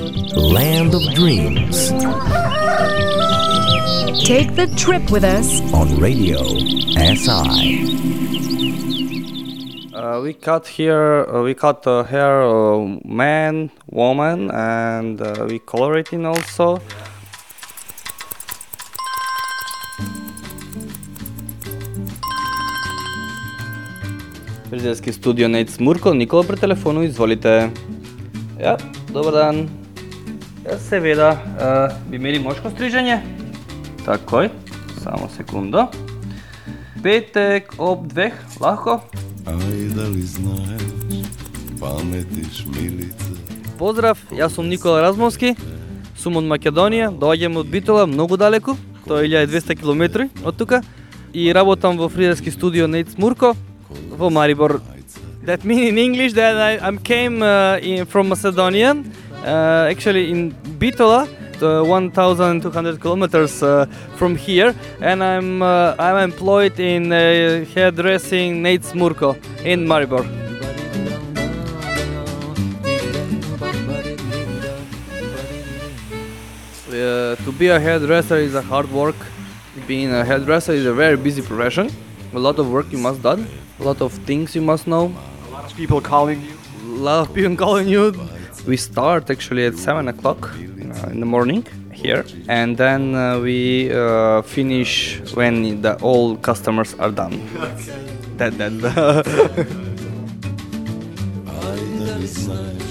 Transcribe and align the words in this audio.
Land 0.00 0.94
of 0.94 1.02
Dreams 1.14 1.92
Take 4.24 4.54
the 4.56 4.66
trip 4.76 5.10
with 5.10 5.24
us. 5.24 5.60
on 5.74 6.00
Radio 6.00 6.40
SI. 6.96 7.84
Uh, 9.92 10.20
we 10.22 10.32
cut 10.32 10.66
here, 10.66 11.26
uh, 11.28 11.42
we 11.42 11.52
cut 11.52 11.86
uh, 11.86 12.04
hair, 12.04 12.40
uh, 12.40 12.78
man, 13.04 13.70
woman, 13.90 14.50
and 14.52 15.20
uh, 15.20 15.46
we 15.46 15.58
colorating 15.58 16.24
also. 16.24 16.80
Frizerski 24.70 25.12
studio 25.12 25.48
Nejc 25.48 25.76
Murko, 25.78 26.14
Nikola 26.14 26.42
pri 26.42 26.56
telefonu, 26.56 27.02
izvolite. 27.02 27.70
Ja, 28.60 28.76
dober 29.12 29.32
dan. 29.32 29.79
се 30.78 31.00
веда 31.00 31.36
би 32.10 32.18
мели 32.18 32.38
мошко 32.38 32.70
стрижење. 32.70 33.20
Такој, 34.06 34.50
само 35.02 35.28
секунда. 35.36 35.88
Петек 37.02 37.74
об 37.78 38.06
двех, 38.08 38.34
лако. 38.60 39.00
Ај 39.46 39.88
да 39.94 40.04
ли 40.10 40.22
знаеш, 40.22 41.26
паметиш 41.80 42.64
милица. 42.68 43.32
Поздрав, 43.78 44.18
јас 44.30 44.52
сум 44.54 44.68
Никола 44.68 45.00
Размовски, 45.00 45.54
сум 46.20 46.36
од 46.36 46.44
Македонија, 46.44 47.08
доаѓам 47.16 47.56
од 47.62 47.70
Битола, 47.72 48.04
многу 48.06 48.36
далеку, 48.36 48.76
тоа 49.06 49.24
е 49.24 49.46
1200 49.46 49.80
км 49.80 50.28
од 50.44 50.56
тука, 50.60 50.82
и 51.32 51.48
работам 51.54 51.96
во 51.96 52.08
фридерски 52.08 52.50
студио 52.50 52.86
Нейц 52.86 53.16
Мурко, 53.16 53.54
во 53.88 54.30
Марибор. 54.30 54.82
That 55.46 55.64
means 55.64 55.88
in 55.88 55.98
English 55.98 56.34
that 56.34 56.56
I, 56.60 56.76
I 56.76 56.96
came 56.98 57.42
uh, 57.42 57.80
in, 57.80 58.04
from 58.04 58.28
Macedonia 58.28 58.94
uh, 59.44 59.88
actually 59.90 60.30
in 60.30 60.52
Bitola, 60.78 61.28
the 61.58 61.84
1,200 61.84 63.00
kilometers 63.00 63.62
uh, 63.62 63.86
from 64.16 64.36
here, 64.36 64.74
and 65.00 65.22
I'm 65.22 65.62
uh, 65.62 65.94
I'm 65.98 66.16
employed 66.30 66.80
in 66.80 67.12
uh, 67.12 67.64
hairdressing 67.74 68.62
Nejc 68.62 68.92
Murko 68.92 69.36
in 69.64 69.86
Maribor. 69.86 70.24
Uh, 76.88 77.36
to 77.44 77.52
be 77.52 77.68
a 77.68 77.78
hairdresser 77.78 78.36
is 78.36 78.54
a 78.54 78.62
hard 78.62 78.90
work. 78.90 79.16
Being 79.86 80.10
a 80.12 80.24
hairdresser 80.24 80.72
is 80.72 80.86
a 80.86 80.92
very 80.92 81.16
busy 81.16 81.40
profession. 81.40 81.90
A 82.34 82.38
lot 82.38 82.58
of 82.58 82.70
work 82.70 82.90
you 82.92 82.98
must 82.98 83.22
do. 83.22 83.46
A 83.78 83.82
lot 83.82 84.02
of 84.02 84.12
things 84.26 84.54
you 84.54 84.62
must 84.62 84.86
know. 84.86 85.14
A 85.48 85.50
lot 85.50 85.64
of 85.70 85.76
people 85.76 86.00
calling 86.00 86.40
you. 86.42 86.56
A 86.82 86.86
lot 86.86 87.28
of 87.28 87.34
people 87.34 87.56
calling 87.56 87.88
you. 87.88 88.12
We 88.67 88.77
start 88.77 89.29
actually 89.29 89.65
at 89.65 89.77
seven 89.77 90.07
o'clock 90.07 90.49
uh, 90.49 91.11
in 91.11 91.19
the 91.19 91.25
morning 91.25 91.65
here, 91.93 92.25
and 92.47 92.77
then 92.77 93.15
uh, 93.15 93.39
we 93.39 93.91
uh, 93.93 94.41
finish 94.41 95.21
when 95.35 95.81
the 95.81 95.93
all 96.01 96.35
customers 96.37 96.95
are 96.99 97.11
done. 97.11 97.35
That 98.37 98.57
that. 98.57 98.73
Aj 101.61 101.79
da 101.99 102.15
li 102.19 102.27
znaš, 102.27 102.85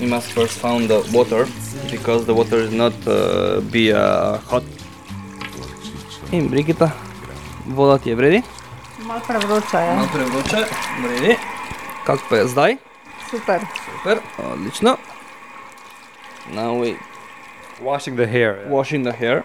we 0.00 0.06
must 0.06 0.28
first 0.32 0.58
find 0.58 0.88
the 0.88 1.00
water 1.12 1.46
because 1.90 2.26
the 2.26 2.34
water 2.34 2.58
is 2.58 2.72
not 2.72 2.92
uh, 3.06 3.60
be 3.72 3.92
uh, 3.92 4.38
hot. 4.50 4.64
И 6.32 6.40
Бригита, 6.40 6.90
вода 7.66 7.98
ти 7.98 8.10
е 8.10 8.14
вреди? 8.14 8.42
Malo 9.06 9.20
prevroča 9.28 9.80
je. 9.80 9.94
Malo 9.94 10.08
prevroče, 10.12 10.66
vреди. 11.02 11.36
Как 12.06 12.20
па 12.28 12.38
е 12.38 12.46
здай? 12.46 12.78
Super. 13.30 13.60
Супер, 13.86 14.22
отлично. 14.38 14.98
Now 16.52 16.74
we 16.78 16.96
Washing 17.80 18.16
the 18.16 18.26
hair. 18.26 18.64
washing 18.68 19.02
the 19.02 19.12
hair. 19.12 19.44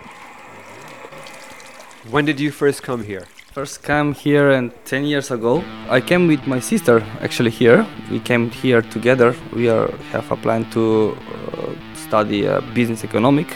When 2.12 2.26
did 2.26 2.40
you 2.40 2.52
first 2.52 2.84
come 2.84 3.04
here? 3.04 3.26
First 3.54 3.84
came 3.84 4.14
here 4.14 4.52
and 4.52 4.72
10 4.86 5.06
years 5.06 5.32
ago. 5.32 5.64
I 5.90 6.00
came 6.02 6.28
with 6.28 6.46
my 6.48 6.60
sister 6.60 7.04
actually 7.22 7.50
here. 7.50 7.86
We 8.12 8.20
came 8.20 8.52
here 8.52 8.82
together. 8.82 9.36
We 9.54 9.70
are, 9.70 9.90
have 10.12 10.32
a 10.32 10.36
plan 10.38 10.70
to 10.72 11.18
uh, 11.18 11.74
study 11.96 12.48
uh, 12.48 12.62
business 12.74 13.04
economic. 13.04 13.48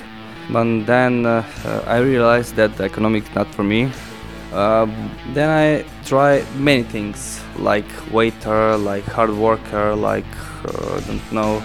But 0.50 0.86
then 0.86 1.26
uh, 1.26 1.44
uh, 1.66 1.84
I 1.88 2.00
realized 2.00 2.56
that 2.56 2.80
economic 2.82 3.24
not 3.36 3.48
for 3.56 3.64
me. 3.64 3.92
Uh, 4.53 4.87
then 5.35 5.51
I 5.51 5.85
try 6.05 6.43
many 6.57 6.83
things 6.83 7.41
like 7.59 7.85
waiter, 8.11 8.77
like 8.77 9.05
hard 9.05 9.31
worker, 9.31 9.95
like 9.95 10.25
uh, 10.65 10.97
I 10.97 11.01
don't 11.07 11.33
know. 11.33 11.63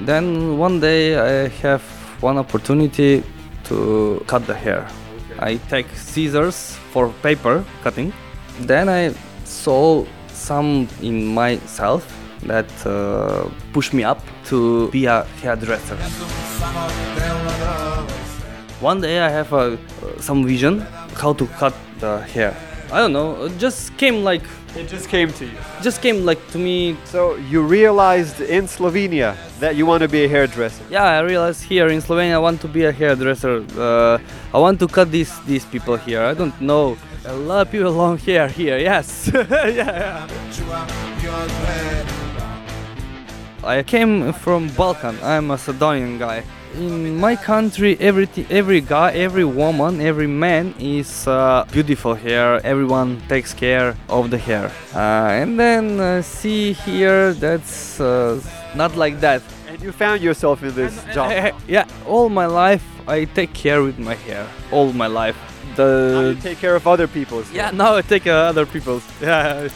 Then 0.00 0.58
one 0.58 0.80
day 0.80 1.16
I 1.18 1.48
have 1.62 1.82
one 2.20 2.38
opportunity 2.38 3.24
to 3.64 4.22
cut 4.26 4.46
the 4.46 4.54
hair. 4.54 4.86
I 5.38 5.56
take 5.68 5.88
scissors 5.94 6.76
for 6.92 7.08
paper 7.22 7.64
cutting. 7.82 8.12
Then 8.60 8.88
I 8.88 9.14
saw 9.44 10.04
some 10.28 10.88
in 11.02 11.26
myself 11.26 12.06
that 12.42 12.70
uh, 12.86 13.48
push 13.72 13.92
me 13.92 14.04
up 14.04 14.20
to 14.44 14.90
be 14.90 15.06
a 15.06 15.24
hairdresser. 15.42 15.96
One 18.84 19.00
day 19.00 19.18
I 19.18 19.30
have 19.30 19.50
a, 19.54 19.56
uh, 19.56 20.20
some 20.20 20.44
vision 20.44 20.80
how 21.16 21.32
to 21.32 21.46
cut 21.58 21.72
the 22.00 22.18
hair. 22.20 22.54
I 22.92 22.98
don't 22.98 23.14
know, 23.14 23.46
it 23.46 23.56
just 23.58 23.96
came 23.96 24.22
like 24.22 24.42
It 24.76 24.90
just 24.90 25.08
came 25.08 25.32
to 25.32 25.44
you. 25.46 25.56
just 25.80 26.02
came 26.02 26.26
like 26.26 26.40
to 26.52 26.58
me. 26.58 26.94
So 27.06 27.36
you 27.50 27.62
realized 27.62 28.42
in 28.42 28.66
Slovenia 28.66 29.36
that 29.58 29.76
you 29.76 29.86
want 29.86 30.02
to 30.02 30.08
be 30.08 30.24
a 30.24 30.28
hairdresser. 30.28 30.84
Yeah, 30.90 31.18
I 31.18 31.20
realized 31.20 31.62
here 31.62 31.88
in 31.88 32.02
Slovenia 32.02 32.34
I 32.34 32.38
want 32.38 32.60
to 32.60 32.68
be 32.68 32.84
a 32.84 32.92
hairdresser. 32.92 33.64
Uh, 33.78 34.18
I 34.52 34.58
want 34.58 34.78
to 34.80 34.86
cut 34.86 35.10
these 35.10 35.32
these 35.46 35.64
people 35.64 35.96
here. 35.96 36.20
I 36.20 36.34
don't 36.34 36.60
know. 36.60 36.98
A 37.24 37.32
lot 37.32 37.66
of 37.66 37.72
people 37.72 37.90
long 37.90 38.18
hair 38.18 38.48
here. 38.48 38.76
Yes. 38.76 39.30
yeah, 39.34 39.66
yeah. 39.80 40.28
I 43.64 43.82
came 43.82 44.32
from 44.34 44.68
Balkan. 44.76 45.16
I'm 45.22 45.44
a 45.44 45.56
Macedonian 45.56 46.18
guy. 46.18 46.44
In 46.76 47.20
my 47.20 47.36
country, 47.36 47.96
everything, 48.00 48.46
every 48.50 48.80
guy, 48.80 49.12
every 49.12 49.44
woman, 49.44 50.00
every 50.00 50.26
man 50.26 50.74
is 50.80 51.26
uh, 51.28 51.64
beautiful 51.70 52.14
hair. 52.14 52.60
Everyone 52.66 53.20
takes 53.28 53.54
care 53.54 53.96
of 54.08 54.30
the 54.30 54.38
hair. 54.38 54.72
Uh, 54.92 54.98
and 55.40 55.58
then 55.58 56.00
uh, 56.00 56.20
see 56.22 56.72
here, 56.72 57.32
that's 57.34 58.00
uh, 58.00 58.40
not 58.74 58.96
like 58.96 59.20
that. 59.20 59.40
And 59.68 59.80
you 59.80 59.92
found 59.92 60.20
yourself 60.20 60.64
in 60.64 60.74
this 60.74 60.94
job. 61.14 61.30
Eh, 61.30 61.48
eh, 61.48 61.52
yeah, 61.68 61.86
all 62.08 62.28
my 62.28 62.46
life 62.46 62.84
I 63.06 63.24
take 63.24 63.52
care 63.52 63.82
with 63.82 63.98
my 63.98 64.14
hair. 64.14 64.44
All 64.72 64.92
my 64.92 65.06
life. 65.06 65.36
Now 65.78 66.20
you 66.20 66.34
take 66.34 66.58
care 66.58 66.74
of 66.76 66.86
other 66.86 67.06
people's. 67.06 67.50
yeah, 67.52 67.70
now 67.70 67.94
I 67.96 68.02
take 68.02 68.26
uh, 68.26 68.50
other 68.50 68.66
people's. 68.66 69.04
Yeah. 69.20 69.68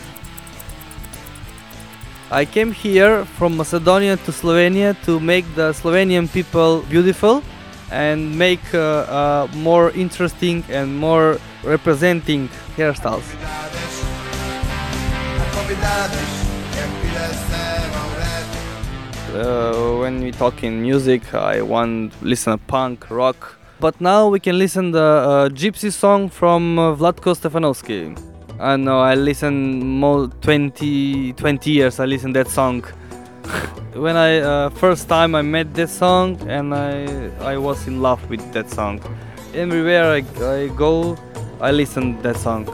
I 2.31 2.45
came 2.45 2.73
here 2.73 3.25
from 3.25 3.57
Macedonia 3.57 4.19
to 4.19 4.33
Slovenia 4.33 4.95
to 5.07 5.19
make 5.19 5.47
the 5.55 5.73
Slovenian 5.73 6.31
people 6.31 6.83
beautiful 6.91 7.43
and 7.91 8.37
make 8.37 8.61
uh, 8.75 8.79
uh, 8.79 9.49
more 9.55 9.93
interesting 9.93 10.63
and 10.69 10.95
more 10.95 11.39
representing 11.65 12.51
hairstyles. 12.77 13.25
Uh, 19.33 19.99
when 20.01 20.21
we 20.21 20.31
talk 20.31 20.63
in 20.63 20.83
music, 20.83 21.33
I 21.33 21.63
want 21.63 22.13
listen 22.23 22.53
to 22.53 22.59
punk, 22.67 23.11
rock. 23.11 23.57
But 23.81 24.03
now 24.03 24.29
we 24.29 24.39
can 24.39 24.59
listen 24.59 24.91
the 24.91 25.01
uh, 25.01 25.49
gypsy 25.49 25.91
song 25.91 26.29
from 26.29 26.79
uh, 26.79 26.95
Vlatko 26.95 27.35
I 28.61 28.77
know 28.77 29.01
I 29.01 29.15
listen 29.15 29.79
more 29.87 30.27
20, 30.41 31.33
20 31.35 31.71
years. 31.71 32.01
I 32.01 32.07
listen 32.07 32.33
that 32.33 32.49
song. 32.49 32.83
when 33.95 34.17
I 34.17 34.39
uh, 34.39 34.71
first 34.71 35.09
time 35.09 35.35
I 35.35 35.43
met 35.43 35.75
that 35.75 35.89
song 35.89 36.37
and 36.49 36.75
I 36.75 37.31
I 37.41 37.57
was 37.57 37.87
in 37.87 38.03
love 38.03 38.29
with 38.29 38.53
that 38.53 38.69
song. 38.69 39.01
Everywhere 39.55 40.13
I, 40.13 40.25
I 40.45 40.69
go, 40.69 41.17
I 41.61 41.71
listen 41.71 42.21
that 42.23 42.37
song. 42.37 42.67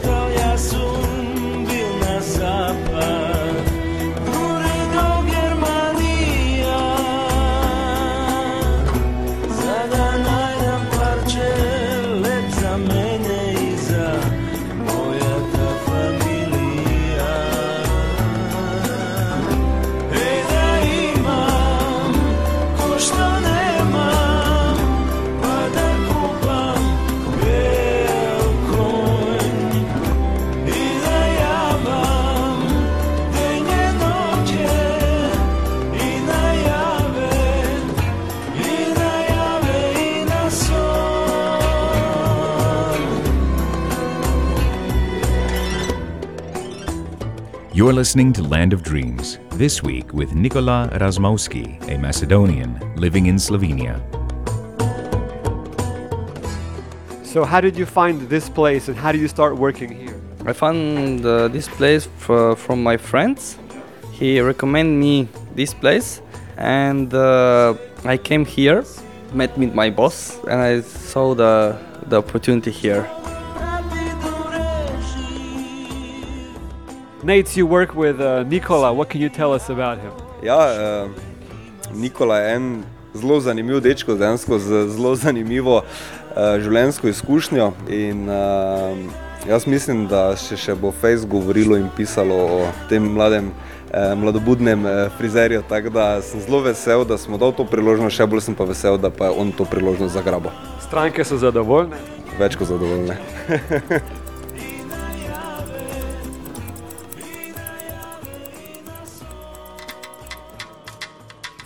Sam 0.00 0.21
You're 47.82 47.92
listening 47.92 48.32
to 48.34 48.44
Land 48.44 48.72
of 48.72 48.84
Dreams, 48.84 49.40
this 49.54 49.82
week 49.82 50.12
with 50.12 50.36
Nikola 50.36 50.88
Razmovski, 51.00 51.82
a 51.92 51.98
Macedonian 51.98 52.78
living 52.94 53.26
in 53.26 53.34
Slovenia. 53.34 53.98
So, 57.24 57.44
how 57.44 57.60
did 57.60 57.76
you 57.76 57.84
find 57.84 58.20
this 58.28 58.48
place 58.48 58.86
and 58.86 58.96
how 58.96 59.10
did 59.10 59.20
you 59.20 59.26
start 59.26 59.56
working 59.56 59.90
here? 59.90 60.14
I 60.46 60.52
found 60.52 61.26
uh, 61.26 61.48
this 61.48 61.66
place 61.66 62.06
f- 62.20 62.56
from 62.56 62.84
my 62.84 62.96
friends. 62.96 63.58
He 64.12 64.40
recommended 64.40 65.00
me 65.00 65.26
this 65.56 65.74
place, 65.74 66.22
and 66.58 67.12
uh, 67.12 67.74
I 68.04 68.16
came 68.16 68.44
here, 68.44 68.84
met 69.32 69.58
with 69.58 69.74
my 69.74 69.90
boss, 69.90 70.38
and 70.44 70.60
I 70.60 70.82
saw 70.82 71.34
the 71.34 71.76
the 72.06 72.18
opportunity 72.18 72.70
here. 72.70 73.10
Nates, 77.22 77.56
you 77.56 77.66
work 77.68 77.94
with 77.94 78.20
uh, 78.20 78.42
Nikola. 78.42 78.92
What 78.92 79.08
can 79.08 79.20
you 79.20 79.28
tell 79.28 79.52
us 79.52 79.70
about 79.70 79.98
him? 79.98 80.10
Ja, 80.42 80.58
eh, 81.04 81.08
Nikola 81.94 82.38
je 82.38 82.54
en 82.54 82.84
zelo 83.14 83.40
zanimiv 83.40 83.80
dečko, 83.80 84.14
dejansko 84.14 84.58
z 84.58 84.88
zelo 84.88 85.14
zanimivo 85.14 85.82
eh, 86.36 86.60
življenjsko 86.60 87.08
izkušnjo. 87.08 87.72
In, 87.88 88.28
eh, 88.28 88.96
jaz 89.48 89.66
mislim, 89.66 90.08
da 90.10 90.32
še, 90.36 90.56
še 90.56 90.74
bo 90.74 90.90
Face 90.90 91.22
govorilo 91.22 91.78
in 91.78 91.86
pisalo 91.96 92.34
o 92.34 92.58
tem 92.90 93.06
mladem, 93.14 93.52
eh, 93.92 94.16
mladobudnem 94.18 94.86
eh, 94.86 95.06
frizerju. 95.18 95.62
Tako 95.68 95.94
da 95.94 96.06
sem 96.26 96.42
zelo 96.42 96.58
vesel, 96.66 97.04
da 97.04 97.18
smo 97.18 97.38
dal 97.38 97.54
to 97.54 97.62
priložnost, 97.62 98.16
še 98.16 98.26
bolj 98.26 98.48
sem 98.48 98.58
pa 98.58 98.66
vesel, 98.66 98.98
da 98.98 99.14
pa 99.14 99.30
je 99.30 99.38
on 99.38 99.54
to 99.54 99.62
priložnost 99.62 100.18
zagrabil. 100.18 100.50
Stranke 100.82 101.22
so 101.22 101.38
zadovoljne. 101.38 102.02
Več 102.42 102.58
kot 102.58 102.66
zadovoljne. 102.66 103.20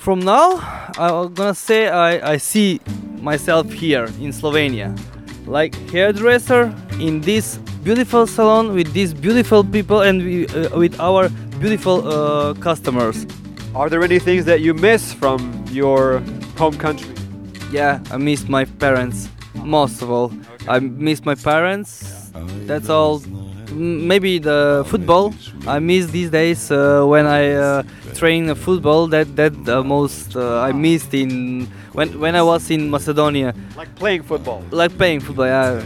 From 0.07 0.21
now, 0.21 0.63
I'm 0.99 1.35
gonna 1.35 1.53
say 1.53 1.89
I, 1.89 2.35
I 2.35 2.37
see 2.37 2.81
myself 3.21 3.73
here 3.73 4.05
in 4.23 4.31
Slovenia, 4.31 4.97
like 5.49 5.75
hairdresser 5.91 6.73
in 7.01 7.21
this 7.23 7.59
beautiful 7.83 8.25
salon 8.29 8.73
with 8.73 8.93
these 8.93 9.13
beautiful 9.13 9.65
people 9.65 10.03
and 10.03 10.23
we, 10.23 10.47
uh, 10.47 10.79
with 10.79 11.01
our 11.01 11.29
beautiful 11.59 12.07
uh, 12.07 12.55
customers. 12.55 13.27
Are 13.75 13.91
there 13.91 14.01
any 14.05 14.21
things 14.21 14.45
that 14.45 14.61
you 14.61 14.75
miss 14.75 15.13
from 15.13 15.65
your 15.73 16.21
home 16.57 16.79
country? 16.79 17.13
Yeah, 17.73 17.99
I 18.13 18.17
miss 18.17 18.49
my 18.49 18.65
parents 18.65 19.29
most 19.57 20.03
of 20.03 20.11
all. 20.13 20.31
I 20.69 20.79
miss 20.79 21.25
my 21.25 21.35
parents. 21.35 22.31
That's 22.69 22.89
all. 22.89 23.23
Maybe 23.77 24.39
the 24.39 24.85
football. 24.89 25.35
I 25.67 25.79
miss 25.81 26.07
these 26.07 26.31
days 26.31 26.71
uh, 26.71 27.05
when 27.05 27.27
I 27.27 27.53
uh, 27.53 27.83
train 28.15 28.55
football. 28.55 29.07
That 29.09 29.37
that 29.37 29.53
the 29.65 29.83
most 29.85 30.35
uh, 30.37 30.61
I 30.69 30.73
missed 30.73 31.13
in 31.13 31.67
when 31.93 32.19
when 32.19 32.35
I 32.35 32.43
was 32.43 32.71
in 32.71 32.91
Macedonia, 32.91 33.55
Like 33.77 33.95
playing 33.97 34.23
football. 34.23 34.63
like 34.71 34.97
playing 34.97 35.21
football. 35.21 35.47
Yeah. 35.47 35.83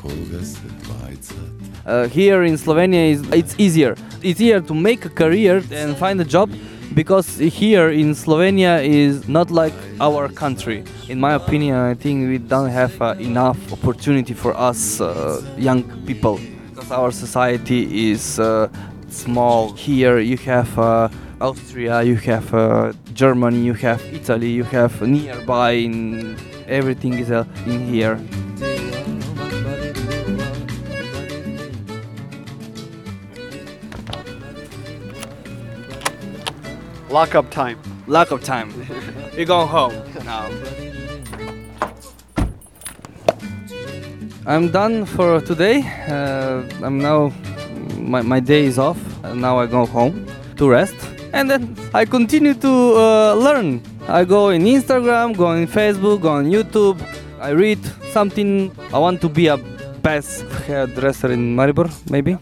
Koga 0.00 0.44
se 0.44 0.60
dvajset 0.82 1.50
Uh, 1.84 2.06
here 2.08 2.44
in 2.44 2.54
Slovenia 2.56 3.10
is 3.10 3.20
it's 3.32 3.54
easier. 3.58 3.96
It's 4.22 4.40
easier 4.40 4.60
to 4.60 4.74
make 4.74 5.04
a 5.04 5.10
career 5.10 5.62
and 5.74 5.96
find 5.96 6.20
a 6.20 6.24
job 6.24 6.48
because 6.94 7.26
here 7.38 7.90
in 7.90 8.14
Slovenia 8.14 8.78
is 8.84 9.26
not 9.28 9.50
like 9.50 9.74
our 10.00 10.28
country. 10.28 10.84
In 11.08 11.18
my 11.18 11.34
opinion, 11.34 11.74
I 11.74 11.94
think 11.94 12.28
we 12.28 12.38
don't 12.38 12.70
have 12.70 12.94
uh, 13.02 13.16
enough 13.18 13.58
opportunity 13.72 14.34
for 14.34 14.52
us 14.54 15.00
uh, 15.00 15.42
young 15.58 15.82
people 16.06 16.38
because 16.82 16.98
our 16.98 17.10
society 17.12 18.10
is 18.10 18.38
uh, 18.38 18.68
small. 19.08 19.72
Here 19.72 20.18
you 20.18 20.36
have 20.38 20.78
uh, 20.78 21.08
Austria, 21.40 22.02
you 22.02 22.16
have 22.16 22.52
uh, 22.54 22.92
Germany, 23.14 23.60
you 23.60 23.74
have 23.74 24.02
Italy, 24.12 24.50
you 24.50 24.64
have 24.64 25.00
nearby. 25.02 25.72
In 25.72 26.36
everything 26.66 27.14
is 27.14 27.30
uh, 27.30 27.44
in 27.66 27.86
here. 27.86 28.18
Lock 37.10 37.34
up 37.34 37.50
time. 37.50 37.78
Lock 38.06 38.32
up 38.32 38.40
time. 38.40 38.72
We're 39.36 39.44
going 39.44 39.68
home 39.68 39.94
now. 40.24 40.50
I'm 44.44 44.70
done 44.70 45.06
for 45.06 45.40
today. 45.40 45.82
Uh, 46.08 46.62
I'm 46.82 46.98
now 46.98 47.32
my, 47.98 48.22
my 48.22 48.40
day 48.40 48.64
is 48.64 48.78
off. 48.78 48.98
Now 49.34 49.58
I 49.58 49.66
go 49.66 49.86
home 49.86 50.26
to 50.56 50.68
rest, 50.68 50.96
and 51.32 51.48
then 51.48 51.76
I 51.94 52.04
continue 52.04 52.54
to 52.54 52.68
uh, 52.96 53.34
learn. 53.34 53.80
I 54.08 54.24
go 54.24 54.48
in 54.50 54.64
Instagram, 54.64 55.36
go 55.36 55.52
in 55.52 55.68
Facebook, 55.68 56.22
go 56.22 56.30
on 56.30 56.46
YouTube. 56.46 57.00
I 57.40 57.50
read 57.50 57.78
something. 58.12 58.72
I 58.92 58.98
want 58.98 59.20
to 59.20 59.28
be 59.28 59.46
a 59.46 59.56
best 60.02 60.42
hairdresser 60.66 61.30
in 61.30 61.54
Maribor, 61.54 61.88
maybe. 62.10 62.36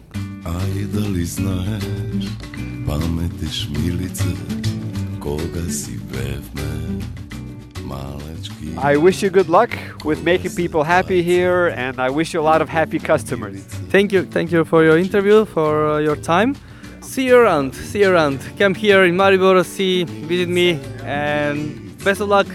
I 8.77 8.97
wish 8.97 9.21
you 9.21 9.29
good 9.29 9.49
luck 9.49 9.71
with 10.03 10.23
making 10.23 10.55
people 10.55 10.83
happy 10.83 11.21
here, 11.21 11.67
and 11.67 11.99
I 11.99 12.09
wish 12.09 12.33
you 12.33 12.41
a 12.41 12.47
lot 12.51 12.61
of 12.61 12.69
happy 12.69 12.99
customers. 12.99 13.61
Thank 13.91 14.11
you, 14.11 14.23
thank 14.25 14.51
you 14.51 14.65
for 14.65 14.83
your 14.83 14.97
interview, 14.97 15.45
for 15.45 15.87
uh, 15.87 15.97
your 15.99 16.15
time. 16.15 16.55
See 17.01 17.25
you 17.27 17.37
around, 17.37 17.75
see 17.75 17.99
you 18.01 18.09
around. 18.11 18.39
Come 18.57 18.73
here 18.73 19.03
in 19.03 19.15
Maribor, 19.15 19.63
see, 19.65 20.05
visit 20.05 20.49
me, 20.49 20.79
and 21.03 21.97
best 22.03 22.21
of 22.21 22.29
luck. 22.29 22.47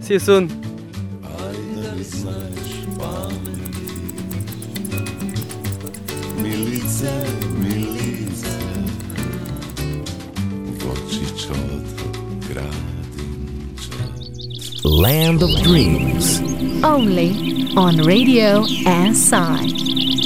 See 0.00 0.14
you 0.14 0.20
soon. 0.20 0.48
Aj 1.24 1.56
da 1.74 1.92
li 1.96 2.04
znaš 2.04 2.70
pameti 2.98 3.86
milice, 6.42 7.12
milice 7.58 8.58
v 10.64 10.90
oči 10.92 11.24
čoto 11.38 12.06
gradinča 12.48 12.91
Land 15.02 15.42
of 15.42 15.50
Dreams. 15.64 16.40
Only 16.84 17.74
on 17.76 17.96
Radio 18.06 18.62
SI. 18.62 20.21